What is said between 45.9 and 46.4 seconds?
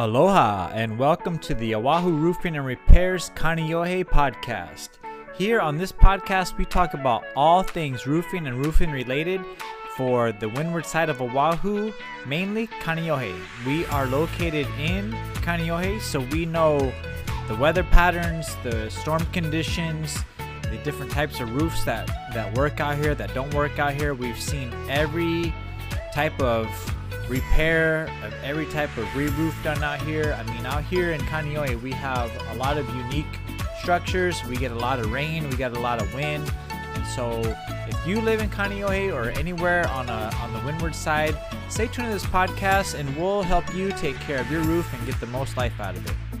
of it.